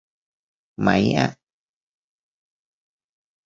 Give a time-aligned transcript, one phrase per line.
[0.81, 1.29] ไหมอะ